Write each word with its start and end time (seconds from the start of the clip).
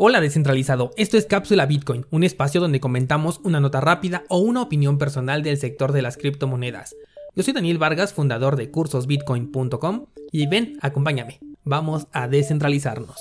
Hola 0.00 0.20
descentralizado, 0.20 0.92
esto 0.96 1.16
es 1.16 1.26
Cápsula 1.26 1.66
Bitcoin, 1.66 2.06
un 2.12 2.22
espacio 2.22 2.60
donde 2.60 2.78
comentamos 2.78 3.40
una 3.42 3.58
nota 3.58 3.80
rápida 3.80 4.22
o 4.28 4.38
una 4.38 4.62
opinión 4.62 4.96
personal 4.96 5.42
del 5.42 5.58
sector 5.58 5.90
de 5.90 6.02
las 6.02 6.16
criptomonedas. 6.16 6.94
Yo 7.34 7.42
soy 7.42 7.52
Daniel 7.52 7.78
Vargas, 7.78 8.12
fundador 8.12 8.54
de 8.54 8.70
cursosbitcoin.com 8.70 10.06
y 10.30 10.46
ven, 10.46 10.78
acompáñame, 10.82 11.40
vamos 11.64 12.06
a 12.12 12.28
descentralizarnos. 12.28 13.16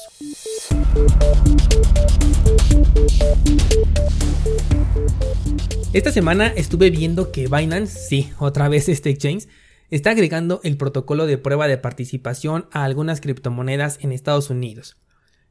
Esta 5.93 6.11
semana 6.11 6.45
estuve 6.55 6.91
viendo 6.91 7.31
que 7.31 7.47
Binance, 7.47 8.07
sí, 8.07 8.29
otra 8.37 8.69
vez 8.69 8.87
este 8.87 9.09
exchange, 9.09 9.47
está 9.89 10.11
agregando 10.11 10.61
el 10.63 10.77
protocolo 10.77 11.25
de 11.25 11.39
prueba 11.39 11.67
de 11.67 11.79
participación 11.79 12.67
a 12.71 12.83
algunas 12.83 13.19
criptomonedas 13.19 13.97
en 14.03 14.11
Estados 14.11 14.51
Unidos. 14.51 14.95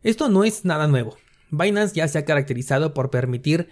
Esto 0.07 0.29
no 0.29 0.45
es 0.45 0.65
nada 0.65 0.87
nuevo. 0.87 1.17
Binance 1.51 1.97
ya 1.97 2.07
se 2.07 2.17
ha 2.17 2.25
caracterizado 2.25 2.95
por 2.95 3.11
permitir 3.11 3.71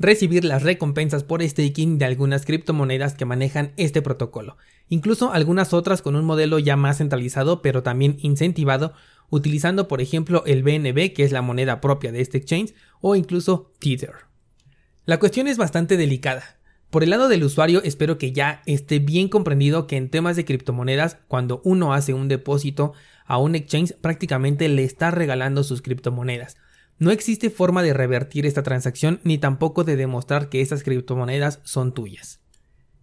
recibir 0.00 0.44
las 0.44 0.64
recompensas 0.64 1.22
por 1.22 1.48
staking 1.48 1.96
de 1.96 2.06
algunas 2.06 2.44
criptomonedas 2.44 3.14
que 3.14 3.24
manejan 3.24 3.70
este 3.76 4.02
protocolo, 4.02 4.56
incluso 4.88 5.32
algunas 5.32 5.72
otras 5.72 6.02
con 6.02 6.16
un 6.16 6.24
modelo 6.24 6.58
ya 6.58 6.74
más 6.74 6.98
centralizado 6.98 7.62
pero 7.62 7.84
también 7.84 8.16
incentivado, 8.20 8.94
utilizando 9.30 9.86
por 9.86 10.00
ejemplo 10.00 10.42
el 10.44 10.64
BNB 10.64 11.12
que 11.12 11.22
es 11.22 11.30
la 11.30 11.40
moneda 11.40 11.80
propia 11.80 12.10
de 12.10 12.20
este 12.20 12.38
exchange 12.38 12.74
o 13.00 13.14
incluso 13.14 13.72
Tether. 13.78 14.26
La 15.04 15.20
cuestión 15.20 15.46
es 15.46 15.56
bastante 15.56 15.96
delicada. 15.96 16.58
Por 16.96 17.04
el 17.04 17.10
lado 17.10 17.28
del 17.28 17.44
usuario 17.44 17.82
espero 17.84 18.16
que 18.16 18.32
ya 18.32 18.62
esté 18.64 19.00
bien 19.00 19.28
comprendido 19.28 19.86
que 19.86 19.98
en 19.98 20.08
temas 20.08 20.34
de 20.34 20.46
criptomonedas 20.46 21.18
cuando 21.28 21.60
uno 21.62 21.92
hace 21.92 22.14
un 22.14 22.26
depósito 22.26 22.94
a 23.26 23.36
un 23.36 23.54
exchange 23.54 23.92
prácticamente 24.00 24.66
le 24.70 24.82
está 24.84 25.10
regalando 25.10 25.62
sus 25.62 25.82
criptomonedas. 25.82 26.56
No 26.98 27.10
existe 27.10 27.50
forma 27.50 27.82
de 27.82 27.92
revertir 27.92 28.46
esta 28.46 28.62
transacción 28.62 29.20
ni 29.24 29.36
tampoco 29.36 29.84
de 29.84 29.96
demostrar 29.96 30.48
que 30.48 30.62
estas 30.62 30.82
criptomonedas 30.82 31.60
son 31.64 31.92
tuyas. 31.92 32.40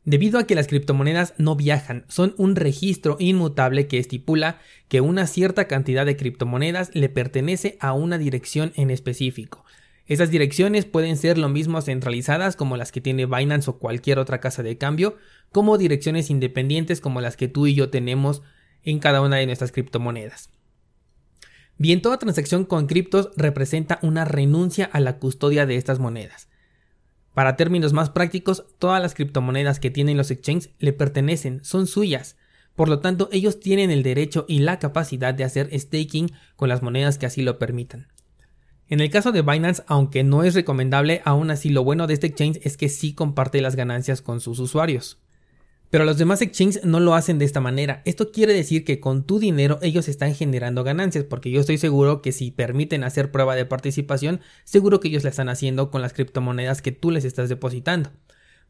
Debido 0.06 0.40
a 0.40 0.48
que 0.48 0.56
las 0.56 0.66
criptomonedas 0.66 1.36
no 1.38 1.56
viajan, 1.56 2.06
son 2.08 2.34
un 2.40 2.56
registro 2.56 3.16
inmutable 3.20 3.86
que 3.86 4.00
estipula 4.00 4.60
que 4.88 5.02
una 5.02 5.28
cierta 5.28 5.68
cantidad 5.68 6.08
de 6.08 6.18
criptomonedas 6.18 6.90
le 6.96 7.10
pertenece 7.10 7.78
a 7.80 7.94
una 7.94 8.18
dirección 8.18 8.74
en 8.76 8.90
específico. 8.90 9.63
Esas 10.06 10.32
direcciones 10.32 10.86
pueden 10.86 11.16
ser 11.16 11.38
lo 11.38 11.48
mismo 11.48 11.82
centralizadas 11.82 12.56
como 12.56 12.76
las 12.76 12.92
que 12.92 13.00
tiene 13.00 13.26
Binance 13.26 13.70
o 13.70 13.80
cualquier 13.80 14.20
otra 14.20 14.40
casa 14.40 14.62
de 14.62 14.78
cambio, 14.78 15.18
como 15.52 15.78
direcciones 15.78 16.30
independientes 16.30 17.00
como 17.00 17.22
las 17.22 17.38
que 17.38 17.48
tú 17.48 17.68
y 17.68 17.74
yo 17.74 17.90
tenemos 17.90 18.42
en 18.84 19.00
cada 19.00 19.22
una 19.22 19.38
de 19.38 19.46
nuestras 19.46 19.72
criptomonedas. 19.72 20.50
Bien, 21.78 22.02
toda 22.02 22.20
transacción 22.20 22.66
con 22.66 22.86
criptos 22.86 23.32
representa 23.36 24.00
una 24.02 24.26
renuncia 24.26 24.86
a 24.86 25.00
la 25.00 25.18
custodia 25.18 25.66
de 25.66 25.78
estas 25.78 26.00
monedas. 26.00 26.50
Para 27.34 27.56
términos 27.56 27.94
más 27.94 28.10
prácticos, 28.10 28.66
todas 28.78 29.02
las 29.02 29.16
criptomonedas 29.16 29.80
que 29.80 29.90
tienen 29.90 30.18
los 30.18 30.30
exchanges 30.30 30.70
le 30.80 30.94
pertenecen, 30.94 31.64
son 31.64 31.88
suyas. 31.88 32.38
Por 32.76 32.90
lo 32.90 33.00
tanto, 33.00 33.30
ellos 33.32 33.60
tienen 33.60 33.90
el 33.90 34.04
derecho 34.04 34.46
y 34.48 34.60
la 34.60 34.80
capacidad 34.80 35.34
de 35.34 35.44
hacer 35.44 35.70
staking 35.78 36.32
con 36.56 36.70
las 36.70 36.84
monedas 36.84 37.18
que 37.18 37.26
así 37.26 37.42
lo 37.42 37.58
permitan. 37.58 38.08
En 38.94 39.00
el 39.00 39.10
caso 39.10 39.32
de 39.32 39.42
Binance, 39.42 39.82
aunque 39.88 40.24
no 40.24 40.44
es 40.44 40.54
recomendable, 40.54 41.24
aún 41.26 41.50
así 41.50 41.70
lo 41.70 41.84
bueno 41.84 42.06
de 42.06 42.14
este 42.14 42.28
exchange 42.28 42.60
es 42.62 42.78
que 42.78 42.90
sí 42.90 43.16
comparte 43.16 43.60
las 43.60 43.76
ganancias 43.76 44.22
con 44.22 44.40
sus 44.40 44.60
usuarios. 44.60 45.18
Pero 45.90 46.06
los 46.06 46.20
demás 46.20 46.44
exchanges 46.44 46.86
no 46.86 47.00
lo 47.00 47.16
hacen 47.16 47.40
de 47.40 47.46
esta 47.46 47.60
manera. 47.60 48.04
Esto 48.06 48.32
quiere 48.32 48.54
decir 48.54 48.86
que 48.86 49.00
con 49.00 49.24
tu 49.24 49.40
dinero 49.40 49.80
ellos 49.82 50.08
están 50.08 50.36
generando 50.36 50.84
ganancias, 50.84 51.24
porque 51.24 51.50
yo 51.50 51.62
estoy 51.62 51.80
seguro 51.80 52.22
que 52.22 52.32
si 52.32 52.52
permiten 52.52 53.04
hacer 53.04 53.32
prueba 53.32 53.56
de 53.56 53.66
participación, 53.66 54.42
seguro 54.64 55.00
que 55.00 55.08
ellos 55.08 55.24
la 55.24 55.32
están 55.32 55.50
haciendo 55.50 55.90
con 55.90 56.04
las 56.04 56.14
criptomonedas 56.14 56.84
que 56.84 56.92
tú 56.92 57.10
les 57.10 57.26
estás 57.26 57.50
depositando. 57.50 58.12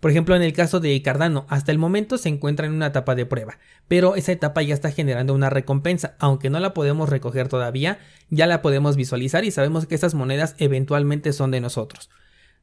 Por 0.03 0.11
ejemplo, 0.11 0.35
en 0.35 0.41
el 0.41 0.51
caso 0.51 0.81
de 0.81 1.01
Cardano, 1.01 1.45
hasta 1.47 1.71
el 1.71 1.77
momento 1.77 2.17
se 2.17 2.27
encuentra 2.27 2.65
en 2.65 2.73
una 2.73 2.87
etapa 2.87 3.15
de 3.15 3.25
prueba, 3.25 3.57
pero 3.87 4.17
esa 4.17 4.33
etapa 4.33 4.61
ya 4.61 4.73
está 4.73 4.91
generando 4.91 5.33
una 5.33 5.49
recompensa, 5.49 6.15
aunque 6.19 6.49
no 6.49 6.59
la 6.59 6.73
podemos 6.73 7.07
recoger 7.07 7.47
todavía, 7.47 7.99
ya 8.29 8.45
la 8.45 8.61
podemos 8.61 8.97
visualizar 8.97 9.45
y 9.45 9.51
sabemos 9.51 9.85
que 9.85 9.95
esas 9.95 10.13
monedas 10.13 10.55
eventualmente 10.57 11.31
son 11.31 11.51
de 11.51 11.61
nosotros. 11.61 12.09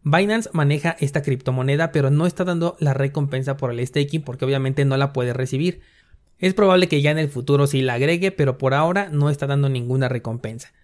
Binance 0.02 0.50
maneja 0.52 0.98
esta 1.00 1.22
criptomoneda 1.22 1.92
pero 1.92 2.10
no 2.10 2.26
está 2.26 2.44
dando 2.44 2.76
la 2.78 2.92
recompensa 2.92 3.56
por 3.56 3.70
el 3.70 3.86
staking 3.86 4.20
porque 4.20 4.44
obviamente 4.44 4.84
no 4.84 4.98
la 4.98 5.14
puede 5.14 5.32
recibir. 5.32 5.80
Es 6.40 6.52
probable 6.52 6.88
que 6.88 7.00
ya 7.00 7.10
en 7.10 7.18
el 7.18 7.30
futuro 7.30 7.66
sí 7.66 7.80
la 7.80 7.94
agregue 7.94 8.32
pero 8.32 8.58
por 8.58 8.74
ahora 8.74 9.08
no 9.10 9.30
está 9.30 9.46
dando 9.46 9.70
ninguna 9.70 10.10
recompensa. 10.10 10.74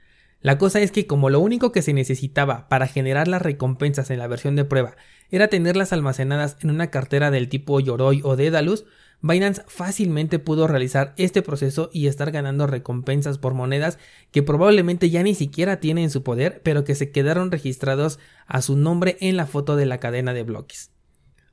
La 0.40 0.58
cosa 0.58 0.80
es 0.80 0.92
que 0.92 1.06
como 1.06 1.30
lo 1.30 1.40
único 1.40 1.72
que 1.72 1.82
se 1.82 1.92
necesitaba 1.92 2.68
para 2.68 2.86
generar 2.86 3.26
las 3.26 3.42
recompensas 3.42 4.10
en 4.10 4.18
la 4.18 4.26
versión 4.26 4.54
de 4.56 4.64
prueba 4.64 4.96
era 5.30 5.48
tenerlas 5.48 5.92
almacenadas 5.92 6.56
en 6.62 6.70
una 6.70 6.90
cartera 6.90 7.30
del 7.30 7.48
tipo 7.48 7.80
Yoroi 7.80 8.20
o 8.22 8.36
Dedalus, 8.36 8.84
Binance 9.22 9.62
fácilmente 9.66 10.38
pudo 10.38 10.68
realizar 10.68 11.14
este 11.16 11.42
proceso 11.42 11.90
y 11.92 12.06
estar 12.06 12.30
ganando 12.30 12.66
recompensas 12.66 13.38
por 13.38 13.54
monedas 13.54 13.98
que 14.30 14.42
probablemente 14.42 15.10
ya 15.10 15.22
ni 15.22 15.34
siquiera 15.34 15.80
tiene 15.80 16.02
en 16.02 16.10
su 16.10 16.22
poder, 16.22 16.60
pero 16.62 16.84
que 16.84 16.94
se 16.94 17.10
quedaron 17.10 17.50
registrados 17.50 18.18
a 18.46 18.60
su 18.60 18.76
nombre 18.76 19.16
en 19.20 19.36
la 19.36 19.46
foto 19.46 19.74
de 19.74 19.86
la 19.86 19.98
cadena 19.98 20.34
de 20.34 20.42
bloques. 20.42 20.90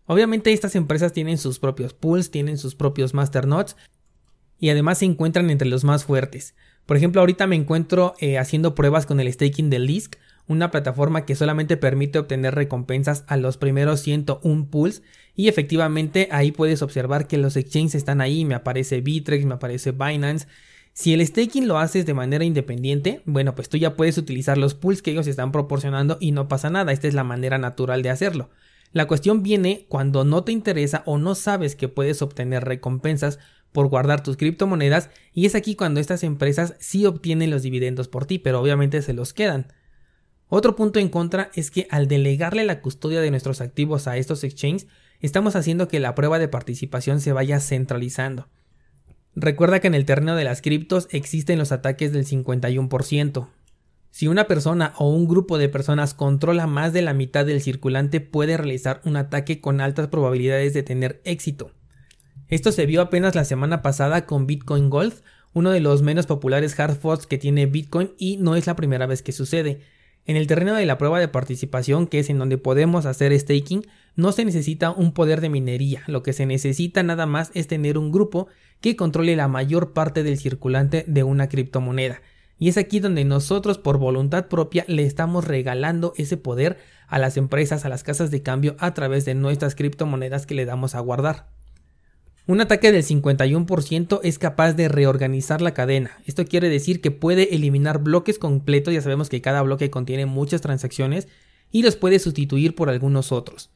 Obviamente 0.05 0.51
estas 0.51 0.75
empresas 0.75 1.13
tienen 1.13 1.37
sus 1.37 1.59
propios 1.59 1.93
pools, 1.93 2.31
tienen 2.31 2.57
sus 2.57 2.75
propios 2.75 3.13
masternodes 3.13 3.77
y 4.59 4.69
además 4.69 4.99
se 4.99 5.05
encuentran 5.05 5.49
entre 5.49 5.69
los 5.69 5.85
más 5.85 6.03
fuertes. 6.03 6.55
Por 6.85 6.97
ejemplo, 6.97 7.21
ahorita 7.21 7.47
me 7.47 7.55
encuentro 7.55 8.13
eh, 8.19 8.37
haciendo 8.37 8.75
pruebas 8.75 9.05
con 9.05 9.19
el 9.19 9.31
staking 9.31 9.69
de 9.69 9.79
Lisk, 9.79 10.17
una 10.47 10.71
plataforma 10.71 11.25
que 11.25 11.35
solamente 11.35 11.77
permite 11.77 12.19
obtener 12.19 12.55
recompensas 12.55 13.23
a 13.27 13.37
los 13.37 13.57
primeros 13.57 14.01
101 14.01 14.67
pools 14.69 15.01
y 15.35 15.47
efectivamente 15.47 16.27
ahí 16.31 16.51
puedes 16.51 16.81
observar 16.81 17.27
que 17.27 17.37
los 17.37 17.55
exchanges 17.55 17.95
están 17.95 18.19
ahí, 18.19 18.43
me 18.43 18.55
aparece 18.55 19.01
Bitrex, 19.01 19.45
me 19.45 19.55
aparece 19.55 19.91
Binance. 19.91 20.47
Si 20.91 21.13
el 21.13 21.25
staking 21.25 21.67
lo 21.67 21.79
haces 21.79 22.05
de 22.05 22.13
manera 22.13 22.43
independiente, 22.43 23.21
bueno, 23.25 23.55
pues 23.55 23.69
tú 23.69 23.77
ya 23.77 23.95
puedes 23.95 24.17
utilizar 24.17 24.57
los 24.57 24.75
pools 24.75 25.01
que 25.01 25.11
ellos 25.11 25.25
están 25.27 25.51
proporcionando 25.51 26.17
y 26.19 26.31
no 26.31 26.47
pasa 26.47 26.69
nada, 26.69 26.91
esta 26.91 27.07
es 27.07 27.13
la 27.13 27.23
manera 27.23 27.57
natural 27.57 28.03
de 28.03 28.09
hacerlo. 28.09 28.49
La 28.91 29.07
cuestión 29.07 29.41
viene 29.41 29.85
cuando 29.89 30.23
no 30.23 30.43
te 30.43 30.51
interesa 30.51 31.01
o 31.07 31.17
no 31.17 31.33
sabes 31.33 31.75
que 31.75 31.87
puedes 31.87 32.21
obtener 32.21 32.63
recompensas 32.63 33.39
por 33.73 33.89
guardar 33.89 34.23
tus 34.23 34.37
criptomonedas 34.37 35.09
y 35.33 35.45
es 35.45 35.55
aquí 35.55 35.75
cuando 35.75 35.99
estas 35.99 36.23
empresas 36.23 36.75
sí 36.79 37.05
obtienen 37.05 37.49
los 37.49 37.63
dividendos 37.63 38.07
por 38.07 38.25
ti, 38.25 38.39
pero 38.39 38.61
obviamente 38.61 39.01
se 39.01 39.13
los 39.13 39.33
quedan. 39.33 39.73
Otro 40.47 40.75
punto 40.75 40.99
en 40.99 41.09
contra 41.09 41.51
es 41.55 41.71
que 41.71 41.87
al 41.89 42.07
delegarle 42.07 42.63
la 42.63 42.79
custodia 42.79 43.19
de 43.19 43.31
nuestros 43.31 43.59
activos 43.59 44.07
a 44.07 44.17
estos 44.17 44.43
exchanges, 44.43 44.87
estamos 45.19 45.55
haciendo 45.55 45.87
que 45.87 45.99
la 45.99 46.15
prueba 46.15 46.39
de 46.39 46.47
participación 46.47 47.19
se 47.19 47.33
vaya 47.33 47.59
centralizando. 47.59 48.47
Recuerda 49.35 49.79
que 49.79 49.87
en 49.87 49.95
el 49.95 50.05
terreno 50.05 50.35
de 50.35 50.43
las 50.43 50.61
criptos 50.61 51.07
existen 51.09 51.57
los 51.57 51.71
ataques 51.71 52.13
del 52.13 52.25
51%. 52.25 53.49
Si 54.11 54.27
una 54.27 54.45
persona 54.45 54.93
o 54.99 55.09
un 55.09 55.27
grupo 55.27 55.57
de 55.57 55.69
personas 55.69 56.13
controla 56.13 56.67
más 56.67 56.93
de 56.93 57.01
la 57.01 57.15
mitad 57.15 57.47
del 57.47 57.61
circulante 57.61 58.21
puede 58.21 58.57
realizar 58.57 59.01
un 59.05 59.15
ataque 59.15 59.59
con 59.59 59.81
altas 59.81 60.07
probabilidades 60.09 60.75
de 60.75 60.83
tener 60.83 61.19
éxito. 61.25 61.71
Esto 62.53 62.71
se 62.71 62.85
vio 62.85 63.01
apenas 63.01 63.33
la 63.33 63.45
semana 63.45 63.81
pasada 63.81 64.27
con 64.27 64.45
Bitcoin 64.45 64.91
Gold, 64.91 65.23
uno 65.53 65.71
de 65.71 65.79
los 65.79 66.03
menos 66.03 66.27
populares 66.27 66.79
hard 66.79 66.99
forks 66.99 67.25
que 67.25 67.39
tiene 67.39 67.65
Bitcoin 67.65 68.11
y 68.19 68.37
no 68.37 68.55
es 68.55 68.67
la 68.67 68.75
primera 68.75 69.07
vez 69.07 69.23
que 69.23 69.31
sucede. 69.31 69.81
En 70.27 70.35
el 70.37 70.45
terreno 70.45 70.75
de 70.75 70.85
la 70.85 70.99
prueba 70.99 71.19
de 71.19 71.27
participación, 71.27 72.05
que 72.05 72.19
es 72.19 72.29
en 72.29 72.37
donde 72.37 72.59
podemos 72.59 73.07
hacer 73.07 73.35
staking, 73.39 73.87
no 74.15 74.31
se 74.33 74.45
necesita 74.45 74.91
un 74.91 75.15
poder 75.15 75.41
de 75.41 75.49
minería, 75.49 76.03
lo 76.05 76.21
que 76.21 76.31
se 76.31 76.45
necesita 76.45 77.01
nada 77.01 77.25
más 77.25 77.49
es 77.55 77.65
tener 77.65 77.97
un 77.97 78.11
grupo 78.11 78.45
que 78.81 78.95
controle 78.95 79.35
la 79.35 79.47
mayor 79.47 79.93
parte 79.93 80.21
del 80.21 80.37
circulante 80.37 81.05
de 81.07 81.23
una 81.23 81.49
criptomoneda. 81.49 82.21
Y 82.59 82.69
es 82.69 82.77
aquí 82.77 82.99
donde 82.99 83.25
nosotros 83.25 83.79
por 83.79 83.97
voluntad 83.97 84.45
propia 84.47 84.85
le 84.87 85.05
estamos 85.07 85.45
regalando 85.45 86.13
ese 86.17 86.37
poder 86.37 86.77
a 87.07 87.17
las 87.17 87.35
empresas, 87.35 87.83
a 87.83 87.89
las 87.89 88.03
casas 88.03 88.29
de 88.29 88.43
cambio 88.43 88.75
a 88.77 88.93
través 88.93 89.25
de 89.25 89.33
nuestras 89.33 89.73
criptomonedas 89.73 90.45
que 90.45 90.53
le 90.53 90.65
damos 90.65 90.93
a 90.93 90.99
guardar. 90.99 91.52
Un 92.45 92.59
ataque 92.59 92.91
del 92.91 93.03
51% 93.03 94.19
es 94.21 94.37
capaz 94.37 94.73
de 94.73 94.89
reorganizar 94.89 95.61
la 95.61 95.73
cadena. 95.73 96.19
Esto 96.25 96.43
quiere 96.43 96.67
decir 96.67 96.99
que 96.99 97.09
puede 97.09 97.55
eliminar 97.55 97.99
bloques 98.03 98.37
completos, 98.37 98.93
ya 98.93 99.01
sabemos 99.01 99.29
que 99.29 99.41
cada 99.41 99.61
bloque 99.61 99.89
contiene 99.89 100.25
muchas 100.25 100.59
transacciones, 100.59 101.29
y 101.71 101.83
los 101.83 101.95
puede 101.95 102.19
sustituir 102.19 102.75
por 102.75 102.89
algunos 102.89 103.31
otros. 103.31 103.69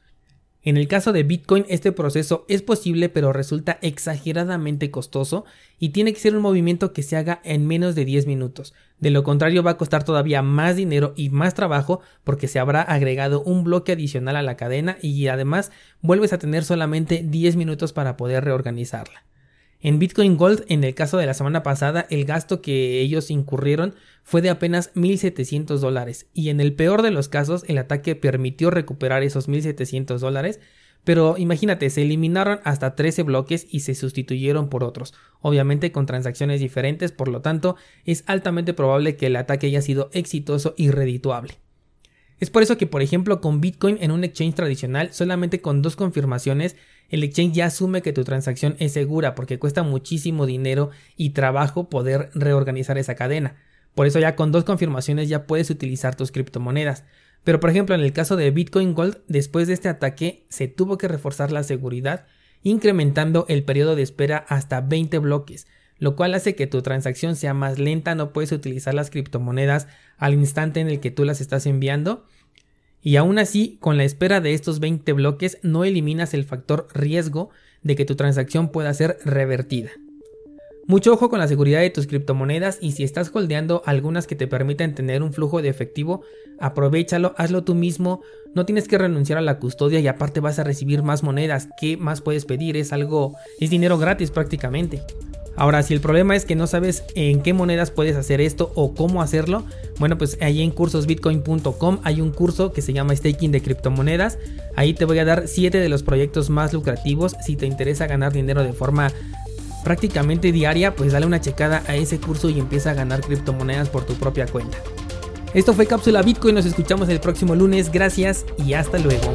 En 0.64 0.76
el 0.76 0.88
caso 0.88 1.12
de 1.12 1.22
Bitcoin 1.22 1.64
este 1.68 1.92
proceso 1.92 2.44
es 2.48 2.62
posible 2.62 3.08
pero 3.08 3.32
resulta 3.32 3.78
exageradamente 3.80 4.90
costoso 4.90 5.44
y 5.78 5.90
tiene 5.90 6.12
que 6.12 6.20
ser 6.20 6.34
un 6.34 6.42
movimiento 6.42 6.92
que 6.92 7.02
se 7.02 7.16
haga 7.16 7.40
en 7.44 7.66
menos 7.66 7.94
de 7.94 8.04
10 8.04 8.26
minutos. 8.26 8.74
De 8.98 9.10
lo 9.10 9.22
contrario 9.22 9.62
va 9.62 9.72
a 9.72 9.76
costar 9.76 10.02
todavía 10.02 10.42
más 10.42 10.74
dinero 10.74 11.12
y 11.16 11.30
más 11.30 11.54
trabajo 11.54 12.00
porque 12.24 12.48
se 12.48 12.58
habrá 12.58 12.82
agregado 12.82 13.42
un 13.42 13.62
bloque 13.62 13.92
adicional 13.92 14.34
a 14.34 14.42
la 14.42 14.56
cadena 14.56 14.98
y 15.00 15.28
además 15.28 15.70
vuelves 16.02 16.32
a 16.32 16.38
tener 16.38 16.64
solamente 16.64 17.24
10 17.24 17.54
minutos 17.54 17.92
para 17.92 18.16
poder 18.16 18.44
reorganizarla. 18.44 19.27
En 19.80 20.00
Bitcoin 20.00 20.36
Gold, 20.36 20.64
en 20.68 20.82
el 20.82 20.94
caso 20.96 21.18
de 21.18 21.26
la 21.26 21.34
semana 21.34 21.62
pasada, 21.62 22.06
el 22.10 22.24
gasto 22.24 22.60
que 22.60 23.00
ellos 23.00 23.30
incurrieron 23.30 23.94
fue 24.24 24.42
de 24.42 24.50
apenas 24.50 24.92
1.700 24.94 25.78
dólares. 25.78 26.26
Y 26.34 26.48
en 26.48 26.60
el 26.60 26.74
peor 26.74 27.02
de 27.02 27.12
los 27.12 27.28
casos 27.28 27.64
el 27.68 27.78
ataque 27.78 28.16
permitió 28.16 28.70
recuperar 28.70 29.22
esos 29.22 29.48
1.700 29.48 30.18
dólares, 30.18 30.58
pero 31.04 31.38
imagínate, 31.38 31.90
se 31.90 32.02
eliminaron 32.02 32.58
hasta 32.64 32.96
13 32.96 33.22
bloques 33.22 33.68
y 33.70 33.80
se 33.80 33.94
sustituyeron 33.94 34.68
por 34.68 34.82
otros, 34.82 35.14
obviamente 35.40 35.92
con 35.92 36.06
transacciones 36.06 36.60
diferentes, 36.60 37.12
por 37.12 37.28
lo 37.28 37.40
tanto 37.40 37.76
es 38.04 38.24
altamente 38.26 38.74
probable 38.74 39.16
que 39.16 39.26
el 39.26 39.36
ataque 39.36 39.68
haya 39.68 39.80
sido 39.80 40.10
exitoso 40.12 40.74
y 40.76 40.90
redituable. 40.90 41.54
Es 42.40 42.50
por 42.50 42.62
eso 42.62 42.76
que, 42.76 42.86
por 42.86 43.02
ejemplo, 43.02 43.40
con 43.40 43.60
Bitcoin 43.60 43.98
en 44.00 44.10
un 44.10 44.24
exchange 44.24 44.54
tradicional, 44.54 45.12
solamente 45.12 45.60
con 45.60 45.82
dos 45.82 45.96
confirmaciones, 45.96 46.76
el 47.08 47.24
exchange 47.24 47.54
ya 47.54 47.66
asume 47.66 48.02
que 48.02 48.12
tu 48.12 48.24
transacción 48.24 48.76
es 48.78 48.92
segura 48.92 49.34
porque 49.34 49.58
cuesta 49.58 49.82
muchísimo 49.82 50.46
dinero 50.46 50.90
y 51.16 51.30
trabajo 51.30 51.88
poder 51.88 52.30
reorganizar 52.34 52.98
esa 52.98 53.14
cadena. 53.14 53.56
Por 53.94 54.06
eso 54.06 54.20
ya 54.20 54.36
con 54.36 54.52
dos 54.52 54.64
confirmaciones 54.64 55.28
ya 55.28 55.46
puedes 55.46 55.70
utilizar 55.70 56.14
tus 56.14 56.30
criptomonedas. 56.30 57.04
Pero 57.44 57.60
por 57.60 57.70
ejemplo 57.70 57.94
en 57.94 58.02
el 58.02 58.12
caso 58.12 58.36
de 58.36 58.50
Bitcoin 58.50 58.94
Gold, 58.94 59.18
después 59.26 59.66
de 59.66 59.74
este 59.74 59.88
ataque 59.88 60.44
se 60.48 60.68
tuvo 60.68 60.98
que 60.98 61.08
reforzar 61.08 61.50
la 61.50 61.62
seguridad 61.62 62.26
incrementando 62.62 63.46
el 63.48 63.64
periodo 63.64 63.96
de 63.96 64.02
espera 64.02 64.44
hasta 64.48 64.80
20 64.80 65.18
bloques, 65.18 65.66
lo 65.98 66.16
cual 66.16 66.34
hace 66.34 66.54
que 66.54 66.66
tu 66.66 66.82
transacción 66.82 67.36
sea 67.36 67.54
más 67.54 67.78
lenta, 67.78 68.14
no 68.14 68.32
puedes 68.32 68.52
utilizar 68.52 68.94
las 68.94 69.10
criptomonedas 69.10 69.88
al 70.16 70.34
instante 70.34 70.80
en 70.80 70.88
el 70.88 71.00
que 71.00 71.10
tú 71.10 71.24
las 71.24 71.40
estás 71.40 71.66
enviando. 71.66 72.26
Y 73.02 73.16
aún 73.16 73.38
así, 73.38 73.78
con 73.80 73.96
la 73.96 74.04
espera 74.04 74.40
de 74.40 74.54
estos 74.54 74.80
20 74.80 75.12
bloques, 75.12 75.58
no 75.62 75.84
eliminas 75.84 76.34
el 76.34 76.44
factor 76.44 76.88
riesgo 76.94 77.50
de 77.82 77.96
que 77.96 78.04
tu 78.04 78.16
transacción 78.16 78.70
pueda 78.70 78.92
ser 78.94 79.18
revertida. 79.24 79.90
Mucho 80.88 81.12
ojo 81.12 81.28
con 81.28 81.38
la 81.38 81.48
seguridad 81.48 81.80
de 81.80 81.90
tus 81.90 82.06
criptomonedas 82.06 82.78
y 82.80 82.92
si 82.92 83.04
estás 83.04 83.30
holdeando 83.34 83.82
algunas 83.84 84.26
que 84.26 84.36
te 84.36 84.46
permitan 84.46 84.94
tener 84.94 85.22
un 85.22 85.34
flujo 85.34 85.60
de 85.60 85.68
efectivo, 85.68 86.22
aprovechalo, 86.58 87.34
hazlo 87.36 87.62
tú 87.62 87.74
mismo, 87.74 88.22
no 88.54 88.64
tienes 88.64 88.88
que 88.88 88.96
renunciar 88.96 89.38
a 89.38 89.42
la 89.42 89.58
custodia 89.58 90.00
y 90.00 90.08
aparte 90.08 90.40
vas 90.40 90.58
a 90.58 90.64
recibir 90.64 91.02
más 91.02 91.22
monedas, 91.22 91.68
¿qué 91.78 91.98
más 91.98 92.22
puedes 92.22 92.46
pedir? 92.46 92.78
Es 92.78 92.94
algo, 92.94 93.34
es 93.60 93.68
dinero 93.68 93.98
gratis 93.98 94.30
prácticamente. 94.30 95.02
Ahora, 95.58 95.82
si 95.82 95.92
el 95.92 96.00
problema 96.00 96.36
es 96.36 96.44
que 96.44 96.54
no 96.54 96.68
sabes 96.68 97.02
en 97.16 97.42
qué 97.42 97.52
monedas 97.52 97.90
puedes 97.90 98.16
hacer 98.16 98.40
esto 98.40 98.70
o 98.76 98.94
cómo 98.94 99.20
hacerlo, 99.22 99.64
bueno, 99.98 100.16
pues 100.16 100.38
ahí 100.40 100.62
en 100.62 100.70
cursosbitcoin.com 100.70 101.98
hay 102.04 102.20
un 102.20 102.30
curso 102.30 102.72
que 102.72 102.80
se 102.80 102.92
llama 102.92 103.14
Staking 103.14 103.50
de 103.50 103.60
criptomonedas. 103.60 104.38
Ahí 104.76 104.94
te 104.94 105.04
voy 105.04 105.18
a 105.18 105.24
dar 105.24 105.48
7 105.48 105.80
de 105.80 105.88
los 105.88 106.04
proyectos 106.04 106.48
más 106.48 106.72
lucrativos. 106.72 107.34
Si 107.44 107.56
te 107.56 107.66
interesa 107.66 108.06
ganar 108.06 108.32
dinero 108.32 108.62
de 108.62 108.72
forma 108.72 109.12
prácticamente 109.88 110.52
diaria, 110.52 110.94
pues 110.94 111.12
dale 111.12 111.24
una 111.24 111.40
checada 111.40 111.82
a 111.86 111.96
ese 111.96 112.20
curso 112.20 112.50
y 112.50 112.58
empieza 112.58 112.90
a 112.90 112.94
ganar 112.94 113.22
criptomonedas 113.22 113.88
por 113.88 114.04
tu 114.04 114.12
propia 114.16 114.44
cuenta. 114.44 114.76
Esto 115.54 115.72
fue 115.72 115.86
Cápsula 115.86 116.20
Bitcoin, 116.20 116.56
nos 116.56 116.66
escuchamos 116.66 117.08
el 117.08 117.20
próximo 117.20 117.54
lunes, 117.54 117.90
gracias 117.90 118.44
y 118.62 118.74
hasta 118.74 118.98
luego. 118.98 119.32